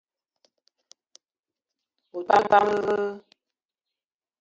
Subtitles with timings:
[2.15, 2.99] Ou te pam vé?